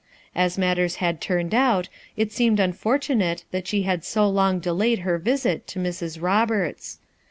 As 0.33 0.57
matters 0.57 0.95
had 0.95 1.21
turned 1.21 1.53
oat 1.53 1.87
it 2.17 2.31
seemed 2.31 2.59
unfortunate, 2.59 3.43
that 3.51 3.67
she 3.67 3.83
had 3.83 4.03
so 4.03 4.27
long 4.27 4.57
delayed 4.57 4.97
her 5.05 5.19
visit 5.19 5.67
to 5.67 5.79
Mrs 5.79 6.19
Roberts. 6.19 6.97